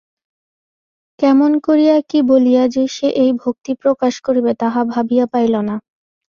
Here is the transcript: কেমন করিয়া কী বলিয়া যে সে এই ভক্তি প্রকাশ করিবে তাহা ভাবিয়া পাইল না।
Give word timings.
কেমন 1.19 1.51
করিয়া 1.65 1.95
কী 2.09 2.19
বলিয়া 2.29 2.63
যে 2.67 2.83
সে 2.95 3.07
এই 3.23 3.31
ভক্তি 3.41 3.71
প্রকাশ 3.81 4.13
করিবে 4.25 4.51
তাহা 4.61 4.81
ভাবিয়া 4.93 5.25
পাইল 5.33 5.53
না। 5.61 5.75